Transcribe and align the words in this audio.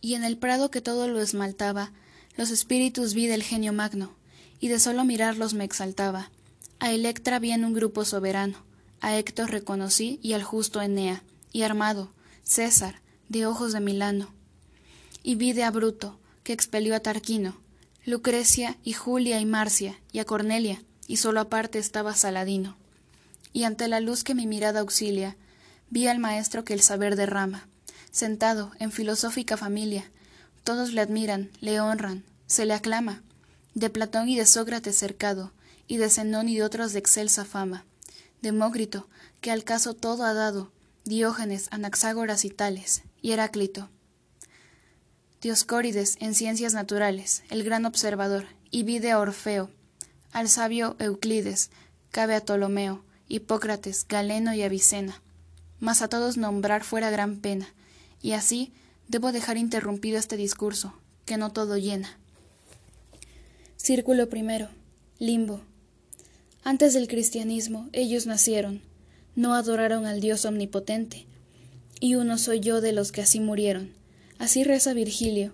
y 0.00 0.14
en 0.14 0.24
el 0.24 0.36
prado 0.38 0.70
que 0.70 0.80
todo 0.80 1.08
lo 1.08 1.20
esmaltaba, 1.20 1.92
los 2.36 2.50
espíritus 2.50 3.14
vi 3.14 3.26
del 3.26 3.42
genio 3.42 3.72
magno, 3.72 4.14
y 4.60 4.68
de 4.68 4.78
solo 4.78 5.04
mirarlos 5.04 5.54
me 5.54 5.64
exaltaba. 5.64 6.30
A 6.78 6.92
Electra 6.92 7.38
vi 7.38 7.52
en 7.52 7.64
un 7.64 7.74
grupo 7.74 8.04
soberano, 8.04 8.64
a 9.00 9.16
Héctor 9.16 9.50
reconocí 9.50 10.18
y 10.22 10.32
al 10.32 10.42
justo 10.42 10.80
Enea, 10.80 11.22
y 11.52 11.62
armado, 11.62 12.12
César, 12.44 13.00
de 13.28 13.46
ojos 13.46 13.72
de 13.72 13.80
Milano. 13.80 14.32
Y 15.22 15.34
vi 15.34 15.52
de 15.52 15.64
a 15.64 15.70
Bruto, 15.70 16.18
que 16.44 16.52
expelió 16.52 16.94
a 16.94 17.00
Tarquino, 17.00 17.60
Lucrecia 18.04 18.78
y 18.84 18.92
Julia 18.92 19.40
y 19.40 19.46
Marcia, 19.46 19.98
y 20.12 20.20
a 20.20 20.24
Cornelia, 20.24 20.82
y 21.06 21.16
solo 21.16 21.40
aparte 21.40 21.78
estaba 21.78 22.14
Saladino. 22.14 22.76
Y 23.52 23.64
ante 23.64 23.88
la 23.88 24.00
luz 24.00 24.24
que 24.24 24.34
mi 24.34 24.46
mirada 24.46 24.80
auxilia, 24.80 25.36
vi 25.90 26.06
al 26.06 26.18
maestro 26.18 26.64
que 26.64 26.74
el 26.74 26.80
saber 26.80 27.16
derrama, 27.16 27.68
sentado 28.10 28.72
en 28.78 28.92
filosófica 28.92 29.56
familia, 29.56 30.10
todos 30.64 30.92
le 30.92 31.00
admiran, 31.00 31.50
le 31.60 31.80
honran, 31.80 32.24
se 32.46 32.66
le 32.66 32.74
aclama, 32.74 33.22
de 33.74 33.90
Platón 33.90 34.28
y 34.28 34.36
de 34.36 34.46
Sócrates 34.46 34.96
cercado, 34.96 35.52
y 35.86 35.96
de 35.96 36.10
Zenón 36.10 36.48
y 36.48 36.56
de 36.56 36.62
otros 36.62 36.92
de 36.92 36.98
excelsa 36.98 37.44
fama, 37.44 37.84
Demócrito, 38.42 39.08
que 39.40 39.50
al 39.50 39.64
caso 39.64 39.94
todo 39.94 40.24
ha 40.24 40.34
dado, 40.34 40.70
Diógenes, 41.04 41.68
Anaxágoras 41.70 42.44
y 42.44 42.50
tales, 42.50 43.02
y 43.22 43.32
Heráclito. 43.32 43.88
Dioscórides 45.40 46.16
en 46.20 46.34
ciencias 46.34 46.74
naturales, 46.74 47.42
el 47.48 47.64
gran 47.64 47.86
observador, 47.86 48.46
y 48.70 48.82
vide 48.82 49.10
a 49.10 49.18
Orfeo, 49.18 49.70
al 50.32 50.48
sabio 50.48 50.96
Euclides, 50.98 51.70
cabe 52.10 52.34
a 52.34 52.40
Ptolomeo, 52.40 53.04
Hipócrates, 53.28 54.06
Galeno 54.06 54.52
y 54.54 54.62
Avicena. 54.62 55.22
Mas 55.80 56.02
a 56.02 56.08
todos 56.08 56.36
nombrar 56.36 56.84
fuera 56.84 57.10
gran 57.10 57.36
pena, 57.36 57.68
y 58.22 58.32
así 58.32 58.72
debo 59.08 59.32
dejar 59.32 59.56
interrumpido 59.56 60.18
este 60.18 60.36
discurso, 60.36 60.94
que 61.24 61.36
no 61.36 61.52
todo 61.52 61.76
llena. 61.76 62.18
Círculo 63.76 64.28
primero. 64.28 64.68
Limbo. 65.18 65.60
Antes 66.62 66.94
del 66.94 67.08
cristianismo 67.08 67.88
ellos 67.92 68.26
nacieron, 68.26 68.82
no 69.34 69.54
adoraron 69.54 70.06
al 70.06 70.20
Dios 70.20 70.44
omnipotente, 70.44 71.26
y 72.00 72.14
uno 72.14 72.38
soy 72.38 72.60
yo 72.60 72.80
de 72.80 72.92
los 72.92 73.12
que 73.12 73.22
así 73.22 73.40
murieron. 73.40 73.92
Así 74.38 74.62
reza 74.62 74.94
Virgilio, 74.94 75.52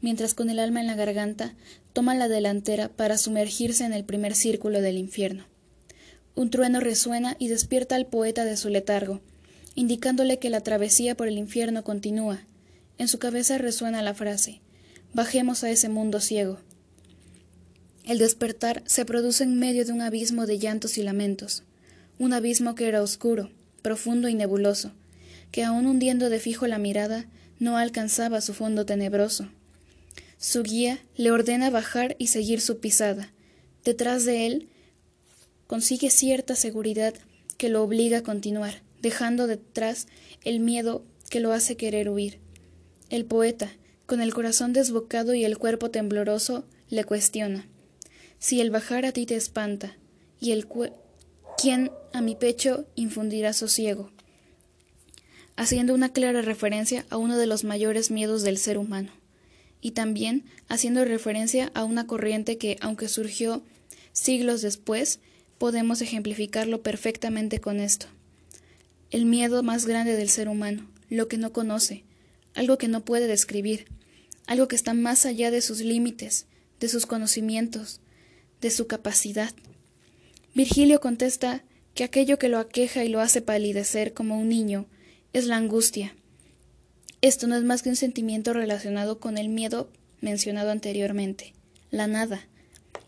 mientras 0.00 0.34
con 0.34 0.50
el 0.50 0.58
alma 0.58 0.80
en 0.80 0.86
la 0.86 0.94
garganta 0.94 1.54
toma 1.92 2.14
la 2.14 2.28
delantera 2.28 2.88
para 2.88 3.16
sumergirse 3.16 3.84
en 3.84 3.92
el 3.92 4.04
primer 4.04 4.34
círculo 4.34 4.80
del 4.80 4.98
infierno. 4.98 5.44
Un 6.34 6.50
trueno 6.50 6.80
resuena 6.80 7.36
y 7.38 7.48
despierta 7.48 7.96
al 7.96 8.06
poeta 8.06 8.44
de 8.44 8.58
su 8.58 8.68
letargo, 8.68 9.20
indicándole 9.76 10.40
que 10.40 10.50
la 10.50 10.62
travesía 10.62 11.16
por 11.16 11.28
el 11.28 11.38
infierno 11.38 11.84
continúa. 11.84 12.40
En 12.98 13.06
su 13.06 13.20
cabeza 13.20 13.58
resuena 13.58 14.02
la 14.02 14.14
frase 14.14 14.60
Bajemos 15.16 15.64
a 15.64 15.70
ese 15.70 15.88
mundo 15.88 16.20
ciego. 16.20 16.58
El 18.04 18.18
despertar 18.18 18.82
se 18.86 19.04
produce 19.04 19.44
en 19.44 19.58
medio 19.58 19.84
de 19.84 19.92
un 19.92 20.02
abismo 20.02 20.44
de 20.44 20.58
llantos 20.58 20.98
y 20.98 21.02
lamentos, 21.02 21.62
un 22.18 22.32
abismo 22.32 22.74
que 22.74 22.86
era 22.86 23.02
oscuro, 23.02 23.50
profundo 23.80 24.28
y 24.28 24.34
nebuloso, 24.34 24.92
que 25.52 25.64
aun 25.64 25.86
hundiendo 25.86 26.28
de 26.28 26.38
fijo 26.38 26.66
la 26.66 26.78
mirada, 26.78 27.26
no 27.58 27.78
alcanzaba 27.78 28.42
su 28.42 28.52
fondo 28.52 28.84
tenebroso. 28.84 29.48
Su 30.38 30.62
guía 30.62 31.00
le 31.16 31.30
ordena 31.30 31.70
bajar 31.70 32.14
y 32.18 32.26
seguir 32.26 32.60
su 32.60 32.78
pisada. 32.78 33.32
Detrás 33.84 34.24
de 34.24 34.46
él 34.46 34.68
consigue 35.66 36.10
cierta 36.10 36.56
seguridad 36.56 37.14
que 37.56 37.70
lo 37.70 37.82
obliga 37.82 38.18
a 38.18 38.22
continuar, 38.22 38.82
dejando 39.00 39.46
detrás 39.46 40.06
el 40.44 40.60
miedo 40.60 41.04
que 41.30 41.40
lo 41.40 41.52
hace 41.52 41.76
querer 41.76 42.08
huir. 42.08 42.38
El 43.10 43.24
poeta, 43.24 43.72
con 44.06 44.20
el 44.20 44.32
corazón 44.34 44.72
desbocado 44.72 45.34
y 45.34 45.44
el 45.44 45.58
cuerpo 45.58 45.90
tembloroso, 45.90 46.64
le 46.88 47.04
cuestiona 47.04 47.66
si 48.38 48.60
el 48.60 48.70
bajar 48.70 49.04
a 49.06 49.12
ti 49.12 49.26
te 49.26 49.34
espanta, 49.34 49.96
y 50.40 50.52
el 50.52 50.66
quién 51.56 51.90
a 52.12 52.20
mi 52.20 52.34
pecho 52.34 52.86
infundirá 52.94 53.52
sosiego, 53.52 54.10
haciendo 55.56 55.94
una 55.94 56.12
clara 56.12 56.42
referencia 56.42 57.06
a 57.08 57.16
uno 57.16 57.38
de 57.38 57.46
los 57.46 57.64
mayores 57.64 58.10
miedos 58.10 58.42
del 58.42 58.58
ser 58.58 58.78
humano, 58.78 59.10
y 59.80 59.92
también 59.92 60.44
haciendo 60.68 61.04
referencia 61.04 61.70
a 61.74 61.84
una 61.84 62.06
corriente 62.06 62.58
que, 62.58 62.76
aunque 62.80 63.08
surgió 63.08 63.62
siglos 64.12 64.62
después, 64.62 65.20
podemos 65.58 66.02
ejemplificarlo 66.02 66.82
perfectamente 66.82 67.60
con 67.60 67.80
esto 67.80 68.06
el 69.16 69.24
miedo 69.24 69.62
más 69.62 69.86
grande 69.86 70.14
del 70.14 70.28
ser 70.28 70.46
humano, 70.46 70.86
lo 71.08 71.26
que 71.26 71.38
no 71.38 71.50
conoce, 71.50 72.04
algo 72.52 72.76
que 72.76 72.86
no 72.86 73.02
puede 73.02 73.26
describir, 73.26 73.86
algo 74.46 74.68
que 74.68 74.76
está 74.76 74.92
más 74.92 75.24
allá 75.24 75.50
de 75.50 75.62
sus 75.62 75.80
límites, 75.80 76.44
de 76.80 76.88
sus 76.90 77.06
conocimientos, 77.06 78.02
de 78.60 78.70
su 78.70 78.86
capacidad. 78.86 79.54
Virgilio 80.54 81.00
contesta 81.00 81.64
que 81.94 82.04
aquello 82.04 82.38
que 82.38 82.50
lo 82.50 82.58
aqueja 82.58 83.04
y 83.04 83.08
lo 83.08 83.22
hace 83.22 83.40
palidecer 83.40 84.12
como 84.12 84.38
un 84.38 84.50
niño 84.50 84.84
es 85.32 85.46
la 85.46 85.56
angustia. 85.56 86.14
Esto 87.22 87.46
no 87.46 87.56
es 87.56 87.64
más 87.64 87.80
que 87.80 87.88
un 87.88 87.96
sentimiento 87.96 88.52
relacionado 88.52 89.18
con 89.18 89.38
el 89.38 89.48
miedo 89.48 89.88
mencionado 90.20 90.70
anteriormente, 90.70 91.54
la 91.90 92.06
nada. 92.06 92.46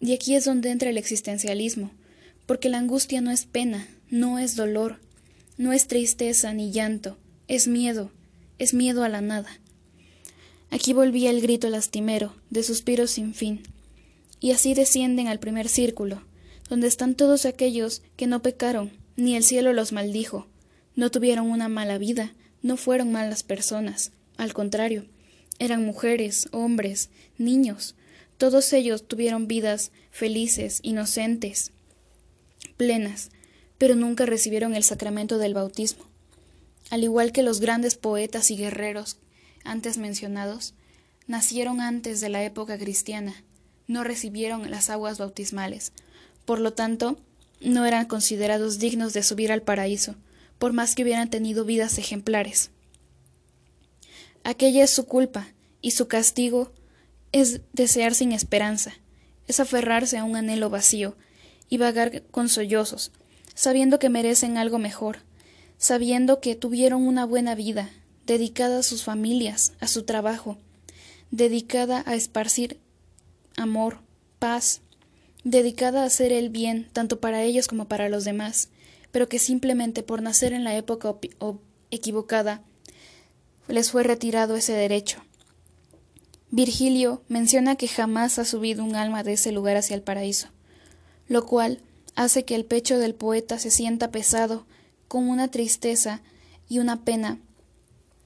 Y 0.00 0.14
aquí 0.14 0.34
es 0.34 0.46
donde 0.46 0.72
entra 0.72 0.90
el 0.90 0.98
existencialismo, 0.98 1.92
porque 2.46 2.70
la 2.70 2.78
angustia 2.78 3.20
no 3.20 3.30
es 3.30 3.44
pena, 3.44 3.86
no 4.10 4.40
es 4.40 4.56
dolor, 4.56 4.98
no 5.62 5.72
es 5.72 5.86
tristeza 5.86 6.52
ni 6.52 6.72
llanto, 6.72 7.16
es 7.46 7.68
miedo, 7.68 8.10
es 8.58 8.74
miedo 8.74 9.04
a 9.04 9.08
la 9.08 9.20
nada. 9.20 9.60
Aquí 10.70 10.92
volvía 10.92 11.30
el 11.30 11.40
grito 11.40 11.68
lastimero, 11.68 12.34
de 12.50 12.64
suspiros 12.64 13.12
sin 13.12 13.32
fin. 13.32 13.62
Y 14.40 14.50
así 14.50 14.74
descienden 14.74 15.28
al 15.28 15.38
primer 15.38 15.68
círculo, 15.68 16.20
donde 16.68 16.88
están 16.88 17.14
todos 17.14 17.46
aquellos 17.46 18.02
que 18.16 18.26
no 18.26 18.42
pecaron, 18.42 18.90
ni 19.14 19.36
el 19.36 19.44
cielo 19.44 19.72
los 19.72 19.92
maldijo, 19.92 20.48
no 20.96 21.12
tuvieron 21.12 21.48
una 21.48 21.68
mala 21.68 21.96
vida, 21.96 22.34
no 22.60 22.76
fueron 22.76 23.12
malas 23.12 23.44
personas, 23.44 24.10
al 24.36 24.54
contrario, 24.54 25.04
eran 25.60 25.86
mujeres, 25.86 26.48
hombres, 26.50 27.08
niños, 27.38 27.94
todos 28.36 28.72
ellos 28.72 29.06
tuvieron 29.06 29.46
vidas 29.46 29.92
felices, 30.10 30.80
inocentes, 30.82 31.70
plenas, 32.76 33.30
pero 33.82 33.96
nunca 33.96 34.26
recibieron 34.26 34.76
el 34.76 34.84
sacramento 34.84 35.38
del 35.38 35.54
bautismo. 35.54 36.04
Al 36.90 37.02
igual 37.02 37.32
que 37.32 37.42
los 37.42 37.58
grandes 37.58 37.96
poetas 37.96 38.52
y 38.52 38.56
guerreros 38.56 39.16
antes 39.64 39.98
mencionados, 39.98 40.74
nacieron 41.26 41.80
antes 41.80 42.20
de 42.20 42.28
la 42.28 42.44
época 42.44 42.78
cristiana, 42.78 43.34
no 43.88 44.04
recibieron 44.04 44.70
las 44.70 44.88
aguas 44.88 45.18
bautismales, 45.18 45.90
por 46.44 46.60
lo 46.60 46.74
tanto, 46.74 47.18
no 47.60 47.84
eran 47.84 48.06
considerados 48.06 48.78
dignos 48.78 49.14
de 49.14 49.24
subir 49.24 49.50
al 49.50 49.62
paraíso, 49.62 50.14
por 50.60 50.72
más 50.72 50.94
que 50.94 51.02
hubieran 51.02 51.28
tenido 51.28 51.64
vidas 51.64 51.98
ejemplares. 51.98 52.70
Aquella 54.44 54.84
es 54.84 54.90
su 54.90 55.06
culpa, 55.06 55.48
y 55.80 55.90
su 55.90 56.06
castigo 56.06 56.70
es 57.32 57.62
desear 57.72 58.14
sin 58.14 58.30
esperanza, 58.30 58.92
es 59.48 59.58
aferrarse 59.58 60.18
a 60.18 60.22
un 60.22 60.36
anhelo 60.36 60.70
vacío, 60.70 61.16
y 61.68 61.78
vagar 61.78 62.22
con 62.30 62.48
sollozos, 62.48 63.10
sabiendo 63.54 63.98
que 63.98 64.08
merecen 64.08 64.56
algo 64.58 64.78
mejor, 64.78 65.18
sabiendo 65.78 66.40
que 66.40 66.54
tuvieron 66.54 67.06
una 67.06 67.26
buena 67.26 67.54
vida, 67.54 67.90
dedicada 68.26 68.78
a 68.78 68.82
sus 68.82 69.04
familias, 69.04 69.72
a 69.80 69.88
su 69.88 70.04
trabajo, 70.04 70.58
dedicada 71.30 72.02
a 72.06 72.14
esparcir 72.14 72.78
amor, 73.56 73.98
paz, 74.38 74.80
dedicada 75.44 76.02
a 76.02 76.06
hacer 76.06 76.32
el 76.32 76.50
bien 76.50 76.88
tanto 76.92 77.20
para 77.20 77.42
ellos 77.42 77.66
como 77.66 77.86
para 77.86 78.08
los 78.08 78.24
demás, 78.24 78.68
pero 79.10 79.28
que 79.28 79.38
simplemente 79.38 80.02
por 80.02 80.22
nacer 80.22 80.52
en 80.52 80.64
la 80.64 80.76
época 80.76 81.14
equivocada 81.90 82.62
les 83.68 83.90
fue 83.90 84.02
retirado 84.02 84.56
ese 84.56 84.72
derecho. 84.72 85.22
Virgilio 86.50 87.22
menciona 87.28 87.76
que 87.76 87.88
jamás 87.88 88.38
ha 88.38 88.44
subido 88.44 88.84
un 88.84 88.94
alma 88.94 89.22
de 89.22 89.32
ese 89.34 89.52
lugar 89.52 89.76
hacia 89.76 89.96
el 89.96 90.02
paraíso, 90.02 90.48
lo 91.26 91.46
cual 91.46 91.80
hace 92.14 92.44
que 92.44 92.54
el 92.54 92.64
pecho 92.64 92.98
del 92.98 93.14
poeta 93.14 93.58
se 93.58 93.70
sienta 93.70 94.10
pesado, 94.10 94.66
con 95.08 95.28
una 95.28 95.48
tristeza 95.48 96.22
y 96.68 96.78
una 96.78 97.04
pena 97.04 97.38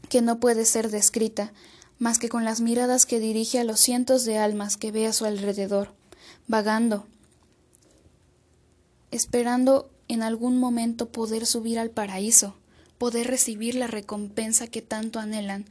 que 0.09 0.23
no 0.23 0.39
puede 0.39 0.65
ser 0.65 0.91
descrita 0.91 1.53
más 1.99 2.19
que 2.19 2.29
con 2.29 2.45
las 2.45 2.61
miradas 2.61 3.07
que 3.07 3.21
dirige 3.21 3.59
a 3.59 3.65
los 3.65 3.81
cientos 3.81 4.25
de 4.25 4.39
almas 4.39 4.77
que 4.77 4.93
ve 4.93 5.07
a 5.07 5.13
su 5.13 5.25
alrededor, 5.25 5.95
vagando, 6.47 7.07
esperando 9.11 9.91
en 10.09 10.23
algún 10.23 10.59
momento 10.59 11.09
poder 11.09 11.47
subir 11.47 11.79
al 11.79 11.91
paraíso, 11.91 12.55
poder 12.99 13.27
recibir 13.27 13.75
la 13.75 13.87
recompensa 13.87 14.67
que 14.67 14.83
tanto 14.83 15.19
anhelan 15.19 15.65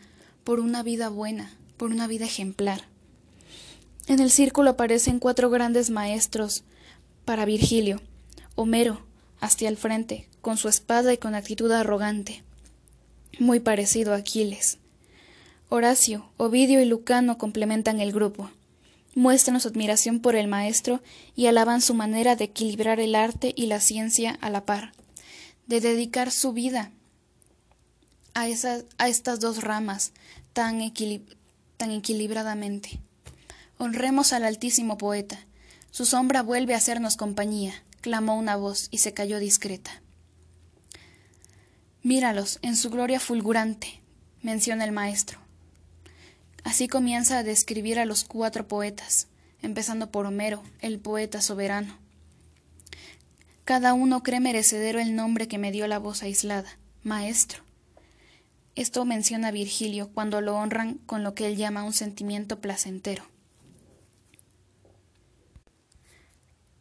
por 0.44 0.60
una 0.60 0.84
vida 0.84 1.10
buena, 1.10 1.56
por 1.78 1.92
una 1.92 2.08
vida 2.08 2.26
ejemplar. 2.26 2.88
En 4.08 4.20
el 4.20 4.32
círculo 4.32 4.72
aparecen 4.72 5.20
cuatro 5.20 5.50
grandes 5.50 5.90
maestros 5.90 6.64
para 7.26 7.46
Virgilio, 7.46 8.02
Homero, 8.56 9.02
hacia 9.42 9.68
el 9.68 9.78
frente, 9.78 10.28
con 10.42 10.58
su 10.58 10.70
espada 10.70 11.12
y 11.14 11.18
con 11.18 11.36
actitud 11.36 11.72
arrogante, 11.72 12.44
muy 13.40 13.60
parecido 13.60 14.14
a 14.14 14.18
Aquiles. 14.18 14.78
Horacio, 15.70 16.30
Ovidio 16.38 16.82
y 16.82 16.86
Lucano 16.86 17.38
complementan 17.38 18.00
el 18.00 18.12
grupo. 18.14 18.52
Muestran 19.16 19.60
su 19.60 19.68
admiración 19.68 20.20
por 20.20 20.36
el 20.36 20.48
maestro 20.48 21.02
y 21.36 21.48
alaban 21.48 21.82
su 21.82 21.94
manera 21.94 22.36
de 22.36 22.46
equilibrar 22.46 23.00
el 23.00 23.16
arte 23.16 23.54
y 23.56 23.66
la 23.66 23.80
ciencia 23.80 24.38
a 24.42 24.50
la 24.50 24.66
par, 24.66 24.94
de 25.68 25.82
dedicar 25.82 26.32
su 26.32 26.54
vida 26.54 26.92
a, 28.34 28.48
esas, 28.48 28.86
a 28.98 29.08
estas 29.08 29.40
dos 29.40 29.64
ramas 29.64 30.12
tan, 30.54 30.80
tan 31.78 31.92
equilibradamente. 31.92 33.00
Honremos 33.78 34.34
al 34.34 34.44
altísimo 34.44 34.98
poeta. 34.98 35.40
Su 35.96 36.06
sombra 36.06 36.44
vuelve 36.44 36.74
a 36.74 36.78
hacernos 36.78 37.16
compañía, 37.16 37.74
clamó 38.02 38.38
una 38.38 38.58
voz 38.58 38.90
y 38.92 38.98
se 38.98 39.14
cayó 39.14 39.40
discreta. 39.40 40.02
Míralos 42.04 42.60
en 42.64 42.76
su 42.76 42.90
gloria 42.90 43.22
fulgurante, 43.22 44.02
menciona 44.42 44.84
el 44.84 44.92
maestro. 44.92 45.40
Así 46.66 46.90
comienza 46.90 47.38
a 47.38 47.44
describir 47.44 47.98
a 47.98 48.04
los 48.04 48.26
cuatro 48.26 48.68
poetas, 48.68 49.28
empezando 49.62 50.12
por 50.12 50.26
Homero, 50.26 50.64
el 50.82 51.00
poeta 51.00 51.40
soberano. 51.40 51.98
Cada 53.64 53.94
uno 53.94 54.22
cree 54.22 54.42
merecedero 54.42 55.00
el 55.00 55.16
nombre 55.16 55.48
que 55.48 55.60
me 55.60 55.72
dio 55.72 55.88
la 55.88 56.00
voz 56.00 56.24
aislada, 56.24 56.78
maestro. 57.04 57.64
Esto 58.76 59.06
menciona 59.06 59.50
Virgilio 59.50 60.10
cuando 60.14 60.42
lo 60.42 60.58
honran 60.58 60.96
con 61.06 61.24
lo 61.24 61.36
que 61.36 61.48
él 61.48 61.56
llama 61.56 61.86
un 61.86 61.94
sentimiento 61.94 62.60
placentero. 62.60 63.34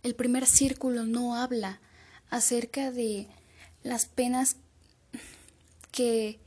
El 0.05 0.15
primer 0.15 0.47
círculo 0.47 1.07
no 1.07 1.35
habla 1.35 1.81
acerca 2.29 2.93
de 2.93 3.27
las 3.83 4.05
penas 4.05 4.57
que, 5.93 6.39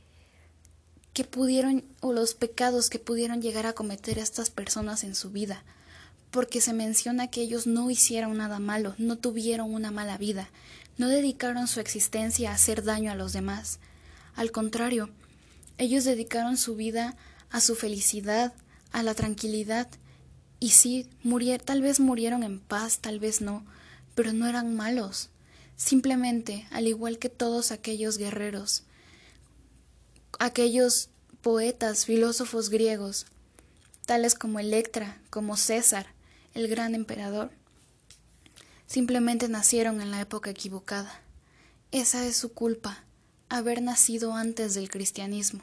que 1.12 1.24
pudieron 1.24 1.82
o 2.00 2.12
los 2.12 2.34
pecados 2.34 2.88
que 2.88 3.00
pudieron 3.00 3.42
llegar 3.42 3.66
a 3.66 3.72
cometer 3.72 4.16
estas 4.16 4.50
personas 4.50 5.02
en 5.02 5.16
su 5.16 5.30
vida, 5.30 5.64
porque 6.30 6.60
se 6.60 6.72
menciona 6.72 7.32
que 7.32 7.40
ellos 7.40 7.66
no 7.66 7.90
hicieron 7.90 8.36
nada 8.36 8.60
malo, 8.60 8.94
no 8.96 9.18
tuvieron 9.18 9.74
una 9.74 9.90
mala 9.90 10.18
vida, 10.18 10.50
no 10.96 11.08
dedicaron 11.08 11.66
su 11.66 11.80
existencia 11.80 12.52
a 12.52 12.54
hacer 12.54 12.84
daño 12.84 13.10
a 13.10 13.16
los 13.16 13.32
demás. 13.32 13.80
Al 14.36 14.52
contrario, 14.52 15.10
ellos 15.78 16.04
dedicaron 16.04 16.56
su 16.58 16.76
vida 16.76 17.16
a 17.50 17.60
su 17.60 17.74
felicidad, 17.74 18.52
a 18.92 19.02
la 19.02 19.14
tranquilidad 19.14 19.88
y 20.60 20.70
sí, 20.70 21.06
murieron, 21.22 21.64
tal 21.64 21.82
vez 21.82 22.00
murieron 22.00 22.42
en 22.42 22.58
paz, 22.60 22.98
tal 22.98 23.20
vez 23.20 23.40
no, 23.40 23.64
pero 24.14 24.32
no 24.32 24.46
eran 24.46 24.74
malos. 24.74 25.30
Simplemente, 25.76 26.66
al 26.70 26.88
igual 26.88 27.18
que 27.18 27.28
todos 27.28 27.70
aquellos 27.70 28.18
guerreros, 28.18 28.82
aquellos 30.40 31.10
poetas, 31.40 32.04
filósofos 32.04 32.68
griegos, 32.70 33.26
tales 34.06 34.34
como 34.34 34.58
Electra, 34.58 35.20
como 35.30 35.56
César, 35.56 36.06
el 36.54 36.66
gran 36.66 36.96
emperador, 36.96 37.50
simplemente 38.86 39.48
nacieron 39.48 40.00
en 40.00 40.10
la 40.10 40.20
época 40.20 40.50
equivocada. 40.50 41.20
Esa 41.92 42.26
es 42.26 42.36
su 42.36 42.52
culpa, 42.52 43.04
haber 43.48 43.80
nacido 43.82 44.34
antes 44.34 44.74
del 44.74 44.90
cristianismo. 44.90 45.62